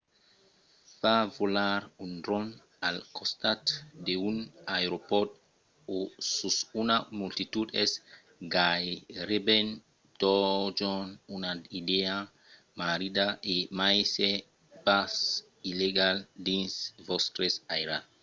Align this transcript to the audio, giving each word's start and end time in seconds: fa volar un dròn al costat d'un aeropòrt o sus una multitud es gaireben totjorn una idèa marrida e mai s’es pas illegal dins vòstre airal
fa 0.99 1.15
volar 1.37 1.81
un 2.05 2.11
dròn 2.23 2.47
al 2.89 2.97
costat 3.17 3.61
d'un 4.05 4.37
aeropòrt 4.77 5.31
o 5.97 5.97
sus 6.35 6.57
una 6.81 6.97
multitud 7.19 7.67
es 7.83 7.91
gaireben 8.55 9.67
totjorn 10.21 11.07
una 11.37 11.51
idèa 11.79 12.17
marrida 12.81 13.27
e 13.53 13.55
mai 13.79 13.97
s’es 14.13 14.43
pas 14.85 15.11
illegal 15.71 16.17
dins 16.47 16.73
vòstre 17.07 17.45
airal 17.75 18.03